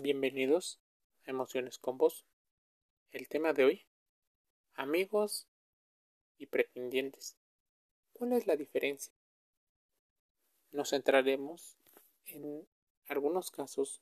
[0.00, 0.78] Bienvenidos
[1.26, 2.24] a Emociones con Vos.
[3.10, 3.86] El tema de hoy,
[4.74, 5.48] amigos
[6.36, 7.36] y pretendientes.
[8.12, 9.12] ¿Cuál es la diferencia?
[10.70, 11.78] Nos centraremos
[12.26, 12.68] en
[13.08, 14.00] algunos casos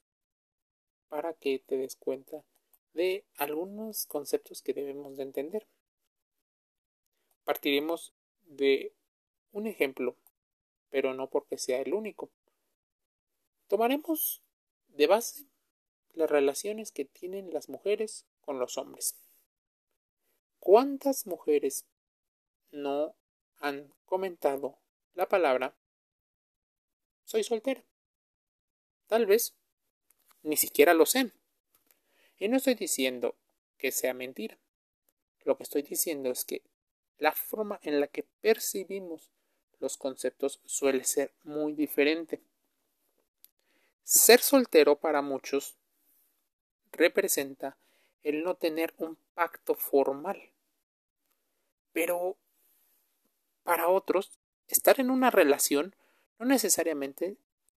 [1.08, 2.44] para que te des cuenta
[2.92, 5.66] de algunos conceptos que debemos de entender.
[7.44, 8.92] Partiremos de
[9.50, 10.18] un ejemplo,
[10.90, 12.30] pero no porque sea el único.
[13.66, 14.42] Tomaremos
[14.88, 15.46] de base
[16.16, 19.14] las relaciones que tienen las mujeres con los hombres.
[20.58, 21.84] ¿Cuántas mujeres
[22.72, 23.14] no
[23.60, 24.78] han comentado
[25.14, 25.76] la palabra
[27.24, 27.84] soy soltera?
[29.06, 29.54] Tal vez
[30.42, 31.30] ni siquiera lo sé.
[32.38, 33.36] Y no estoy diciendo
[33.78, 34.58] que sea mentira.
[35.44, 36.62] Lo que estoy diciendo es que
[37.18, 39.30] la forma en la que percibimos
[39.80, 42.40] los conceptos suele ser muy diferente.
[44.02, 45.76] Ser soltero para muchos
[46.96, 47.76] representa
[48.22, 50.50] el no tener un pacto formal.
[51.92, 52.36] Pero
[53.62, 55.94] para otros, estar en una relación
[56.38, 57.36] no necesariamente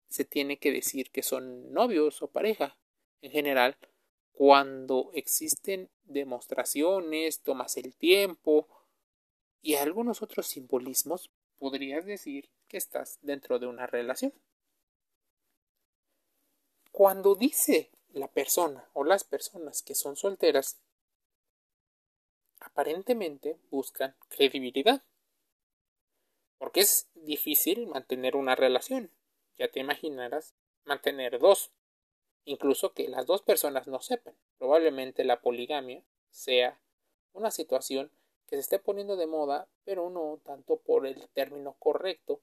[0.09, 2.77] se tiene que decir que son novios o pareja.
[3.21, 3.77] En general,
[4.31, 8.67] cuando existen demostraciones, tomas el tiempo
[9.61, 14.33] y algunos otros simbolismos, podrías decir que estás dentro de una relación.
[16.91, 20.79] Cuando dice la persona o las personas que son solteras,
[22.59, 25.03] aparentemente buscan credibilidad.
[26.57, 29.11] Porque es difícil mantener una relación.
[29.57, 31.71] Ya te imaginarás mantener dos.
[32.45, 34.35] Incluso que las dos personas no sepan.
[34.57, 36.79] Probablemente la poligamia sea
[37.33, 38.11] una situación
[38.47, 42.41] que se esté poniendo de moda, pero no tanto por el término correcto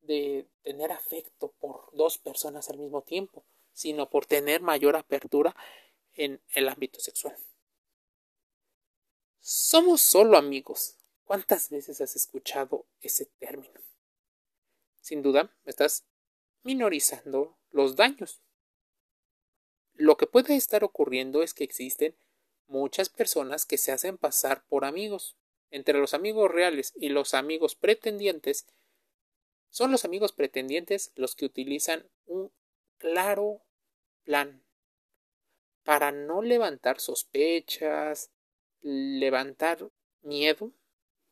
[0.00, 5.56] de tener afecto por dos personas al mismo tiempo, sino por tener mayor apertura
[6.14, 7.36] en el ámbito sexual.
[9.40, 10.96] Somos solo amigos.
[11.24, 13.80] ¿Cuántas veces has escuchado ese término?
[15.00, 16.04] Sin duda, estás
[16.62, 18.40] minorizando los daños.
[19.94, 22.14] Lo que puede estar ocurriendo es que existen
[22.66, 25.36] muchas personas que se hacen pasar por amigos.
[25.70, 28.66] Entre los amigos reales y los amigos pretendientes,
[29.70, 32.52] son los amigos pretendientes los que utilizan un
[33.02, 33.60] claro
[34.22, 34.62] plan
[35.82, 38.30] para no levantar sospechas,
[38.80, 39.90] levantar
[40.22, 40.70] miedo,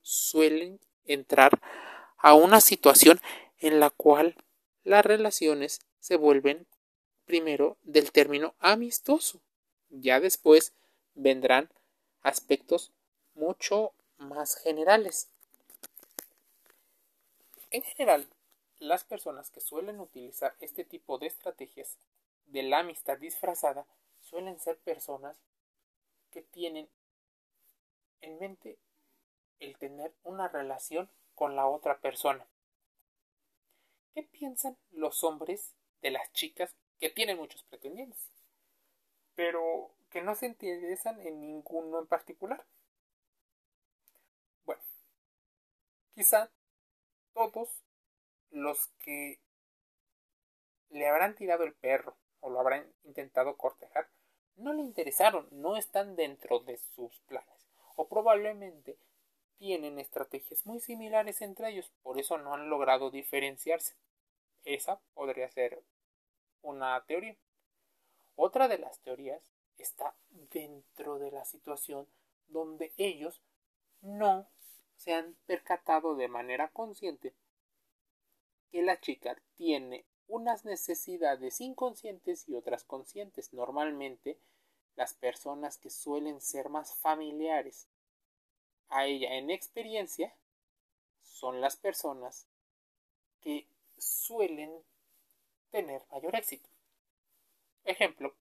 [0.03, 1.60] suelen entrar
[2.16, 3.20] a una situación
[3.60, 4.34] en la cual
[4.82, 6.66] las relaciones se vuelven
[7.25, 9.41] primero del término amistoso.
[9.91, 10.72] Ya después
[11.14, 11.70] vendrán
[12.22, 12.91] aspectos
[13.34, 15.28] mucho más generales.
[17.70, 18.26] En general,
[18.81, 21.99] las personas que suelen utilizar este tipo de estrategias
[22.47, 23.87] de la amistad disfrazada
[24.21, 25.39] suelen ser personas
[26.31, 26.89] que tienen
[28.23, 28.79] en mente
[29.61, 32.47] el tener una relación con la otra persona.
[34.15, 38.31] ¿Qué piensan los hombres de las chicas que tienen muchos pretendientes?
[39.35, 42.65] Pero que no se interesan en ninguno en particular.
[44.65, 44.83] Bueno,
[46.15, 46.51] quizá
[47.35, 47.69] todos
[48.50, 49.38] los que
[50.91, 54.09] le habrán tirado el perro o lo habrán intentado cortejar,
[54.56, 57.66] no le interesaron, no están dentro de sus planes.
[57.97, 58.99] O probablemente
[59.59, 63.94] tienen estrategias muy similares entre ellos, por eso no han logrado diferenciarse.
[64.65, 65.82] Esa podría ser
[66.62, 67.37] una teoría.
[68.37, 69.43] Otra de las teorías
[69.78, 70.15] está
[70.50, 72.06] dentro de la situación
[72.49, 73.43] donde ellos
[74.03, 74.49] no
[74.97, 77.34] se han percatado de manera consciente
[78.70, 83.53] que la chica tiene unas necesidades inconscientes y otras conscientes.
[83.53, 84.38] Normalmente
[84.97, 87.88] las personas que suelen ser más familiares
[88.88, 90.34] a ella en experiencia
[91.22, 92.47] son las personas
[93.41, 93.66] que
[93.98, 94.84] suelen
[95.70, 96.69] tener mayor éxito.
[97.84, 98.34] Ejemplo,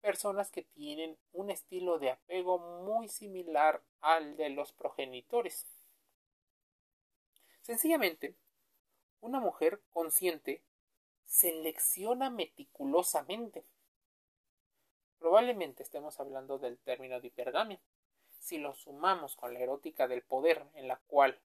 [0.00, 5.66] personas que tienen un estilo de apego muy similar al de los progenitores.
[7.62, 8.34] Sencillamente,
[9.20, 10.62] una mujer consciente
[11.24, 13.64] selecciona meticulosamente.
[15.18, 17.80] Probablemente estemos hablando del término de hipergamia.
[18.40, 21.38] Si lo sumamos con la erótica del poder, en la cual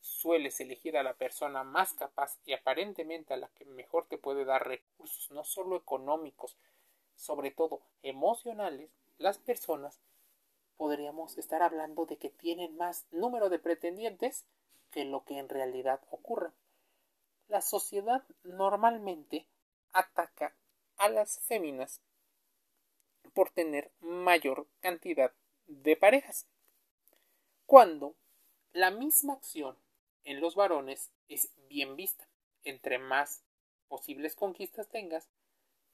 [0.00, 4.44] sueles elegir a la persona más capaz y aparentemente a la que mejor te puede
[4.44, 6.56] dar recursos, no solo económicos,
[7.14, 10.00] sobre todo emocionales, las personas
[10.76, 14.44] podríamos estar hablando de que tienen más número de pretendientes
[14.90, 16.50] que lo que en realidad ocurre.
[17.48, 19.46] La sociedad normalmente
[19.92, 20.54] ataca
[20.96, 22.00] a las féminas
[23.34, 25.32] por tener mayor cantidad
[25.66, 26.46] de parejas.
[27.66, 28.14] Cuando
[28.72, 29.76] la misma acción
[30.24, 32.28] en los varones es bien vista.
[32.64, 33.42] Entre más
[33.88, 35.28] posibles conquistas tengas,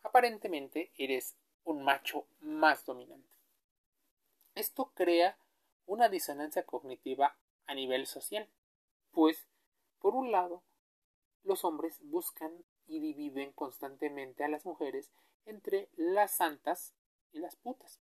[0.02, 3.28] aparentemente eres un macho más dominante.
[4.54, 5.38] Esto crea
[5.86, 7.36] una disonancia cognitiva
[7.66, 8.48] a nivel social,
[9.12, 9.48] pues,
[9.98, 10.62] por un lado,
[11.44, 15.10] los hombres buscan y dividen constantemente a las mujeres
[15.46, 16.94] entre las santas
[17.32, 18.00] y las putas.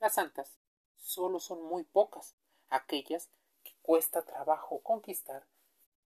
[0.00, 0.58] Las santas
[0.96, 2.36] solo son muy pocas,
[2.68, 3.30] aquellas
[3.64, 5.46] que cuesta trabajo conquistar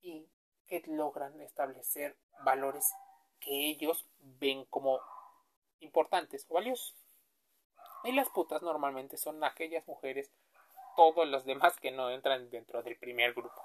[0.01, 0.28] y
[0.68, 2.94] que logran establecer valores
[3.39, 5.00] que ellos ven como
[5.80, 6.95] importantes o valiosos.
[8.04, 10.31] Y las putas normalmente son aquellas mujeres,
[10.95, 13.62] todos los demás que no entran dentro del primer grupo.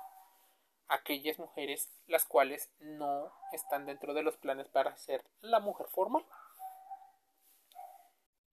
[0.92, 6.22] Aquellas mujeres las cuales no están dentro de los planes para ser la mujer formal.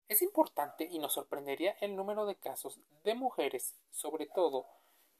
[0.07, 4.67] Es importante y nos sorprendería el número de casos de mujeres, sobre todo,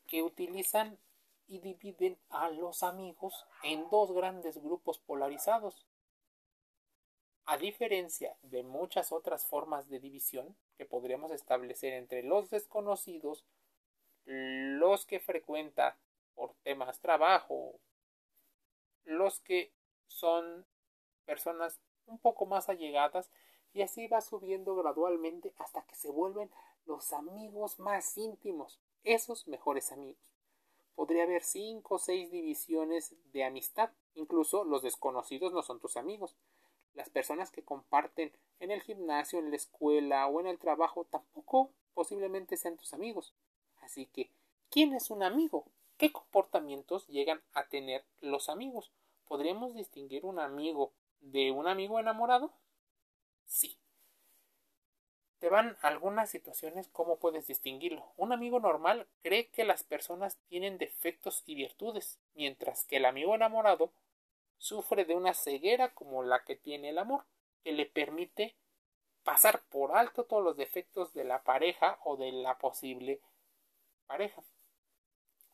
[0.06, 1.00] que utilizan
[1.48, 5.88] y dividen a los amigos en dos grandes grupos polarizados.
[7.48, 13.44] A diferencia de muchas otras formas de división que podríamos establecer entre los desconocidos,
[14.26, 15.98] los que frecuenta
[16.38, 17.80] por temas trabajo,
[19.06, 19.74] los que
[20.06, 20.68] son
[21.26, 23.32] personas un poco más allegadas
[23.74, 26.52] y así va subiendo gradualmente hasta que se vuelven
[26.86, 30.32] los amigos más íntimos, esos mejores amigos.
[30.94, 36.36] Podría haber cinco o seis divisiones de amistad, incluso los desconocidos no son tus amigos.
[36.94, 41.72] Las personas que comparten en el gimnasio, en la escuela o en el trabajo tampoco
[41.96, 43.34] posiblemente sean tus amigos.
[43.82, 44.32] Así que,
[44.70, 45.66] ¿quién es un amigo?
[46.88, 48.94] ¿Qué comportamientos llegan a tener los amigos?
[49.28, 52.54] ¿Podríamos distinguir un amigo de un amigo enamorado?
[53.46, 53.78] Sí.
[55.40, 58.06] Te van algunas situaciones, ¿cómo puedes distinguirlo?
[58.16, 63.36] Un amigo normal cree que las personas tienen defectos y virtudes, mientras que el amigo
[63.36, 63.92] enamorado
[64.58, 67.26] sufre de una ceguera como la que tiene el amor,
[67.64, 68.56] que le permite
[69.24, 73.20] pasar por alto todos los defectos de la pareja o de la posible
[74.06, 74.42] pareja.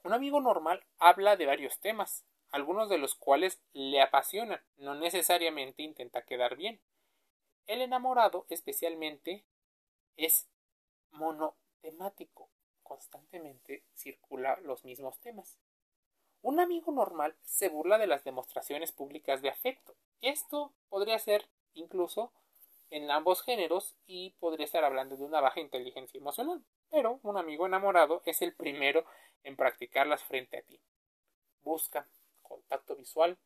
[0.04, 5.82] Un amigo normal habla de varios temas, algunos de los cuales le apasionan, no necesariamente
[5.82, 6.82] intenta quedar bien.
[7.68, 9.46] El enamorado especialmente
[10.18, 10.50] es
[11.12, 12.50] monotemático,
[12.84, 15.58] constantemente circula los mismos temas.
[16.42, 19.96] Un amigo normal se burla de las demostraciones públicas de afecto.
[20.20, 22.34] Esto podría ser incluso
[22.90, 26.62] en ambos géneros y podría estar hablando de una baja inteligencia emocional.
[26.94, 29.04] Pero un amigo enamorado es el primero
[29.44, 30.80] en practicarlas frente a ti.
[31.64, 32.08] Busca
[32.44, 33.40] contacto visual,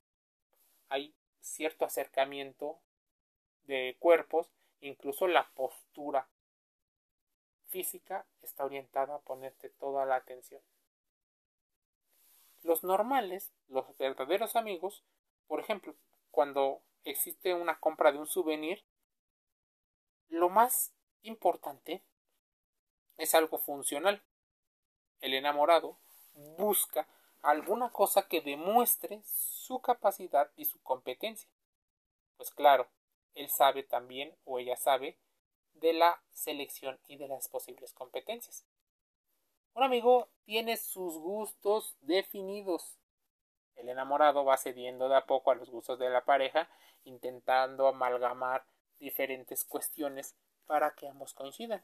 [0.90, 2.78] hay cierto acercamiento
[3.64, 4.52] de cuerpos,
[4.82, 6.28] incluso la postura
[7.70, 10.62] física está orientada a ponerte toda la atención.
[12.64, 15.06] Los normales, los verdaderos amigos,
[15.48, 15.96] por ejemplo,
[16.32, 18.84] cuando existe una compra de un souvenir,
[20.28, 20.92] lo más
[21.22, 22.04] importante
[23.18, 24.22] es algo funcional.
[25.22, 25.98] El enamorado
[26.58, 27.08] busca
[27.42, 31.50] alguna cosa que demuestre su capacidad y su competencia.
[32.38, 32.88] Pues claro,
[33.36, 35.18] él sabe también o ella sabe
[35.74, 38.66] de la selección y de las posibles competencias.
[39.74, 42.98] Un amigo tiene sus gustos definidos.
[43.76, 46.68] El enamorado va cediendo de a poco a los gustos de la pareja,
[47.04, 48.66] intentando amalgamar
[49.00, 51.84] diferentes cuestiones para que ambos coincidan.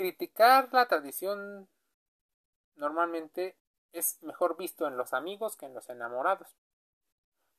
[0.00, 1.68] Criticar la tradición
[2.74, 3.54] normalmente
[3.92, 6.56] es mejor visto en los amigos que en los enamorados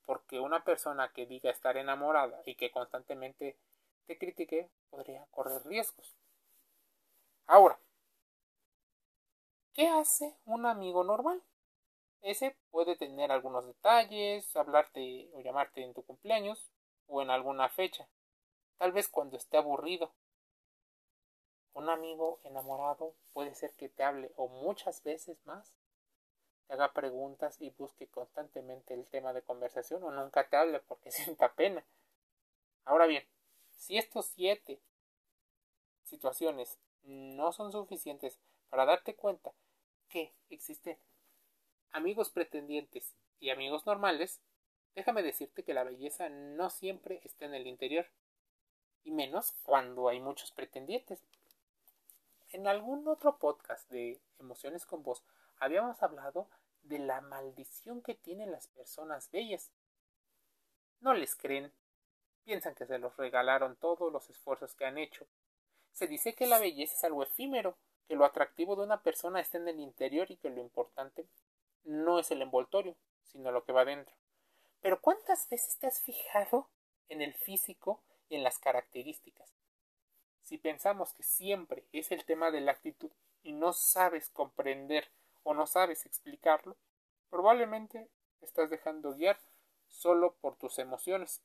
[0.07, 3.59] porque una persona que diga estar enamorada y que constantemente
[4.07, 6.15] te critique podría correr riesgos.
[7.45, 7.79] Ahora,
[9.75, 11.43] ¿qué hace un amigo normal?
[12.23, 16.71] Ese puede tener algunos detalles, hablarte o llamarte en tu cumpleaños
[17.05, 18.07] o en alguna fecha,
[18.79, 20.11] tal vez cuando esté aburrido.
[21.73, 25.73] Un amigo enamorado puede ser que te hable o muchas veces más
[26.69, 31.53] haga preguntas y busque constantemente el tema de conversación o nunca te hable porque sienta
[31.53, 31.85] pena.
[32.85, 33.25] Ahora bien,
[33.71, 34.79] si estos siete
[36.03, 39.53] situaciones no son suficientes para darte cuenta
[40.09, 40.97] que existen
[41.91, 44.41] amigos pretendientes y amigos normales,
[44.95, 48.07] déjame decirte que la belleza no siempre está en el interior,
[49.03, 51.23] y menos cuando hay muchos pretendientes.
[52.53, 55.23] En algún otro podcast de Emociones con Voz
[55.57, 56.49] habíamos hablado
[56.81, 59.71] de la maldición que tienen las personas bellas.
[60.99, 61.71] no les creen,
[62.43, 65.25] piensan que se los regalaron todos los esfuerzos que han hecho.
[65.93, 69.57] Se dice que la belleza es algo efímero, que lo atractivo de una persona está
[69.57, 71.25] en el interior y que lo importante
[71.85, 74.13] no es el envoltorio, sino lo que va dentro.
[74.81, 76.67] Pero ¿cuántas veces te has fijado
[77.07, 79.60] en el físico y en las características?
[80.51, 83.09] Si pensamos que siempre es el tema de la actitud
[83.41, 85.09] y no sabes comprender
[85.43, 86.75] o no sabes explicarlo,
[87.29, 88.09] probablemente
[88.41, 89.39] estás dejando guiar
[89.87, 91.41] solo por tus emociones.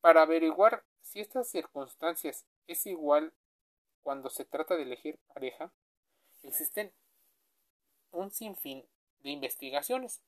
[0.00, 3.32] Para averiguar si estas circunstancias es igual
[4.02, 5.70] cuando se trata de elegir pareja,
[6.42, 6.92] existen
[8.10, 8.88] un sinfín
[9.20, 10.20] de investigaciones.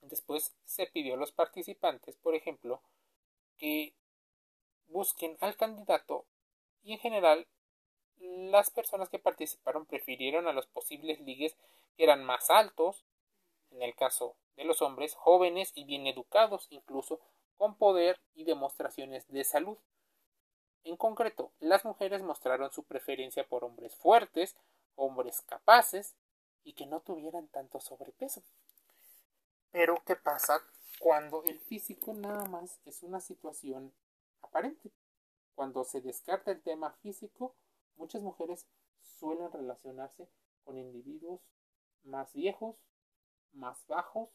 [0.00, 2.82] Después se pidió a los participantes, por ejemplo,
[3.58, 3.94] que
[4.88, 6.26] busquen al candidato
[6.84, 7.46] y en general
[8.18, 11.56] las personas que participaron prefirieron a los posibles ligues
[11.96, 13.04] que eran más altos,
[13.70, 17.20] en el caso de los hombres, jóvenes y bien educados, incluso
[17.56, 19.78] con poder y demostraciones de salud.
[20.84, 24.54] En concreto, las mujeres mostraron su preferencia por hombres fuertes,
[24.96, 26.14] hombres capaces
[26.62, 28.42] y que no tuvieran tanto sobrepeso.
[29.70, 30.62] Pero, ¿qué pasa
[30.98, 33.92] cuando el físico nada más es una situación
[34.42, 34.90] aparente?
[35.54, 37.54] Cuando se descarta el tema físico,
[37.96, 38.66] muchas mujeres
[39.02, 40.28] suelen relacionarse
[40.64, 41.40] con individuos
[42.02, 42.76] más viejos,
[43.52, 44.30] más bajos,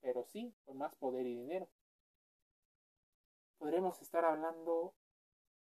[0.00, 1.68] pero sí con más poder y dinero.
[3.58, 4.94] Podremos estar hablando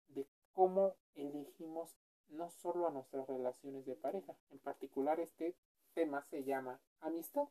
[0.08, 1.94] de cómo elegimos
[2.28, 5.56] no solo a nuestras relaciones de pareja, en particular este
[5.92, 7.48] tema se llama amistad,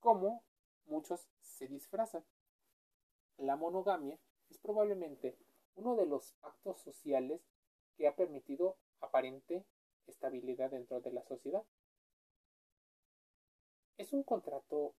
[0.00, 0.42] cómo
[0.86, 2.24] muchos se disfrazan.
[3.36, 5.38] La monogamia es probablemente
[5.78, 7.40] uno de los actos sociales
[7.96, 9.64] que ha permitido aparente
[10.06, 11.64] estabilidad dentro de la sociedad.
[13.96, 14.94] Es un contrato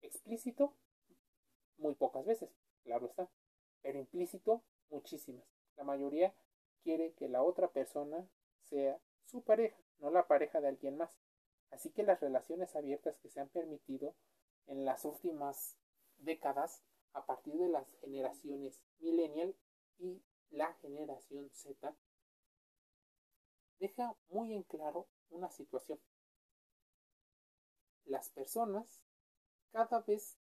[0.00, 0.74] explícito
[1.76, 2.50] muy pocas veces,
[2.82, 3.30] claro está,
[3.82, 5.44] pero implícito muchísimas.
[5.76, 6.34] La mayoría
[6.82, 8.28] quiere que la otra persona
[8.62, 11.10] sea su pareja, no la pareja de alguien más.
[11.70, 14.14] Así que las relaciones abiertas que se han permitido
[14.66, 15.76] en las últimas
[16.18, 19.54] décadas a partir de las generaciones millennial
[20.00, 21.94] y la generación Z
[23.78, 26.00] deja muy en claro una situación.
[28.04, 29.00] Las personas
[29.70, 30.36] cada vez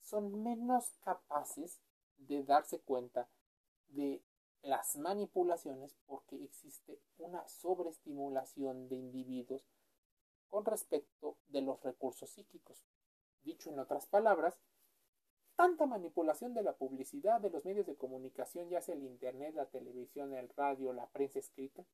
[0.00, 1.80] son menos capaces
[2.16, 3.28] de darse cuenta
[3.88, 4.22] de
[4.62, 9.64] las manipulaciones porque existe una sobreestimulación de individuos
[10.48, 12.84] con respecto de los recursos psíquicos.
[13.42, 14.58] Dicho en otras palabras,
[15.56, 19.66] tanta manipulación de la publicidad, de los medios de comunicación, ya sea el Internet, la
[19.66, 21.84] televisión, el radio, la prensa escrita,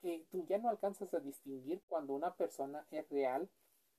[0.00, 3.48] que tú ya no alcanzas a distinguir cuando una persona es real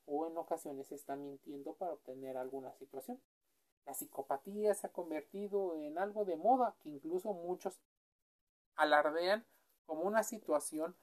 [0.05, 3.21] o en ocasiones está mintiendo para obtener alguna situación.
[3.85, 7.79] La psicopatía se ha convertido en algo de moda que incluso muchos
[8.75, 9.45] alardean
[9.85, 10.95] como una situación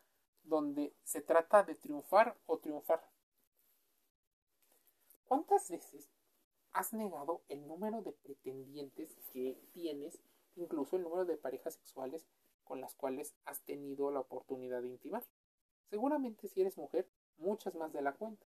[0.43, 3.03] donde se trata de triunfar o triunfar.
[5.27, 6.11] ¿Cuántas veces
[6.73, 10.21] has negado el número de pretendientes que tienes,
[10.57, 12.27] incluso el número de parejas sexuales
[12.65, 15.25] con las cuales has tenido la oportunidad de intimar?
[15.89, 18.47] Seguramente si eres mujer, muchas más de la cuenta.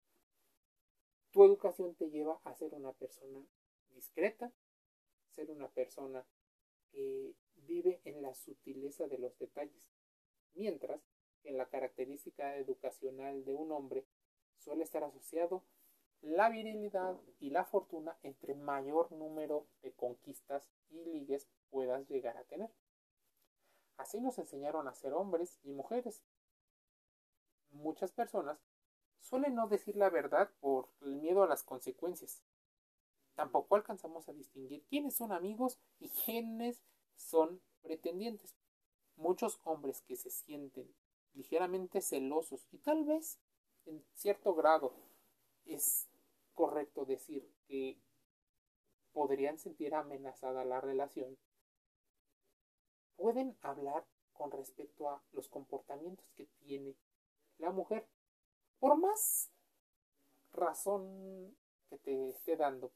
[1.32, 3.44] Tu educación te lleva a ser una persona
[3.90, 4.52] discreta,
[5.32, 6.26] ser una persona
[6.92, 9.90] que vive en la sutileza de los detalles,
[10.54, 11.02] mientras
[11.44, 14.06] en la característica educacional de un hombre
[14.58, 15.64] suele estar asociado
[16.22, 22.44] la virilidad y la fortuna entre mayor número de conquistas y ligues puedas llegar a
[22.44, 22.72] tener.
[23.98, 26.24] Así nos enseñaron a ser hombres y mujeres.
[27.72, 28.60] Muchas personas
[29.20, 32.44] suelen no decir la verdad por el miedo a las consecuencias.
[33.36, 36.84] Tampoco alcanzamos a distinguir quiénes son amigos y quiénes
[37.16, 38.56] son pretendientes.
[39.16, 40.94] Muchos hombres que se sienten
[41.34, 43.40] ligeramente celosos y tal vez
[43.86, 44.94] en cierto grado
[45.66, 46.11] es
[46.54, 47.98] correcto decir que
[49.14, 51.38] podrían sentir amenazada la relación,
[53.16, 56.96] pueden hablar con respecto a los comportamientos que tiene
[57.58, 58.08] la mujer.
[58.80, 59.52] Por más
[60.52, 61.56] razón
[61.90, 62.92] que te esté dando,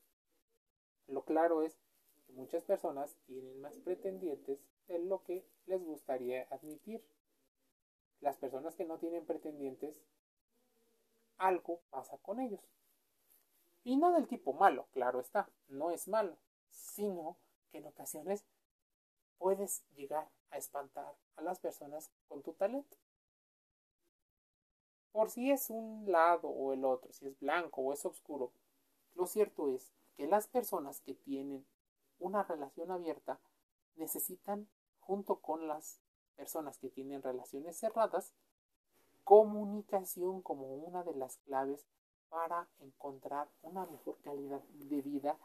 [1.08, 1.78] lo claro es
[2.26, 7.04] que muchas personas tienen más pretendientes de lo que les gustaría admitir
[8.22, 10.02] las personas que no tienen pretendientes,
[11.38, 12.62] algo pasa con ellos.
[13.86, 16.36] Y no del tipo malo, claro está, no es malo,
[16.72, 17.38] sino
[17.72, 18.44] que en ocasiones
[19.38, 22.98] puedes llegar a espantar a las personas con tu talento.
[25.12, 28.52] Por si es un lado o el otro, si es blanco o es oscuro,
[29.14, 31.64] lo cierto es que las personas que tienen
[32.18, 33.40] una relación abierta
[33.98, 34.68] necesitan,
[35.00, 36.00] junto con las
[36.36, 38.34] personas que tienen relaciones cerradas,
[39.24, 41.86] comunicación como una de las claves
[42.36, 45.40] para encontrar una mejor calidad de vida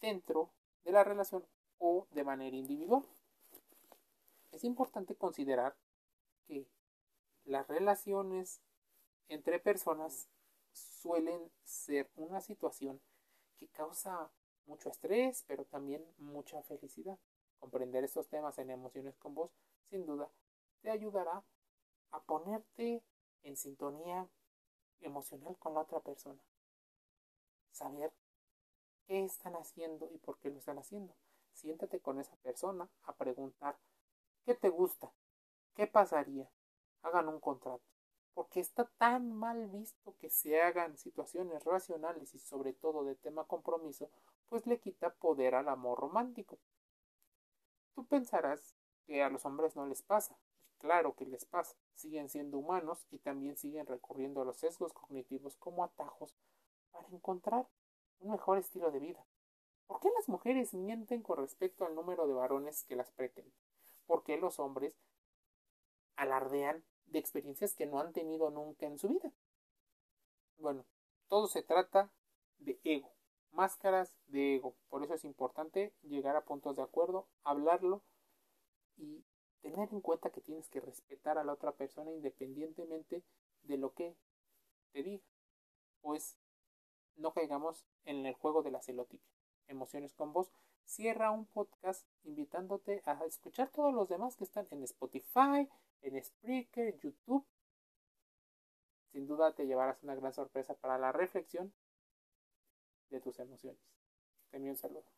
[0.00, 0.50] dentro
[0.82, 1.46] de la relación
[1.76, 3.04] o de manera individual.
[4.50, 5.76] Es importante considerar
[6.46, 6.66] que
[7.44, 8.62] las relaciones
[9.28, 10.30] entre personas
[10.72, 12.98] suelen ser una situación
[13.58, 14.30] que causa
[14.64, 17.18] mucho estrés, pero también mucha felicidad.
[17.58, 19.50] Comprender estos temas en emociones con vos,
[19.90, 20.30] sin duda,
[20.80, 21.44] te ayudará
[22.10, 23.02] a ponerte
[23.42, 24.30] en sintonía
[25.00, 26.40] emocional con la otra persona.
[27.72, 28.12] Saber
[29.06, 31.14] qué están haciendo y por qué lo están haciendo.
[31.52, 33.78] Siéntate con esa persona a preguntar
[34.44, 35.12] qué te gusta,
[35.74, 36.50] qué pasaría.
[37.02, 37.84] Hagan un contrato.
[38.34, 43.44] Porque está tan mal visto que se hagan situaciones racionales y sobre todo de tema
[43.44, 44.10] compromiso,
[44.48, 46.58] pues le quita poder al amor romántico.
[47.94, 48.74] Tú pensarás
[49.06, 50.36] que a los hombres no les pasa,
[50.86, 55.56] Claro que les pasa, siguen siendo humanos y también siguen recurriendo a los sesgos cognitivos
[55.56, 56.36] como atajos
[56.92, 57.66] para encontrar
[58.20, 59.26] un mejor estilo de vida.
[59.88, 63.52] ¿Por qué las mujeres mienten con respecto al número de varones que las pretenden?
[64.06, 64.94] ¿Por qué los hombres
[66.14, 69.32] alardean de experiencias que no han tenido nunca en su vida?
[70.56, 70.84] Bueno,
[71.26, 72.12] todo se trata
[72.58, 73.12] de ego,
[73.50, 74.76] máscaras de ego.
[74.88, 78.04] Por eso es importante llegar a puntos de acuerdo, hablarlo
[78.96, 79.24] y
[79.62, 83.22] tener en cuenta que tienes que respetar a la otra persona independientemente
[83.62, 84.16] de lo que
[84.92, 85.24] te diga.
[86.00, 86.38] Pues
[87.16, 89.30] no caigamos en el juego de la celotipia.
[89.66, 90.50] Emociones con vos.
[90.84, 95.68] Cierra un podcast invitándote a escuchar todos los demás que están en Spotify,
[96.02, 97.44] en Spreaker, YouTube.
[99.10, 101.72] Sin duda te llevarás una gran sorpresa para la reflexión
[103.10, 103.80] de tus emociones.
[104.50, 105.15] Te un saludo.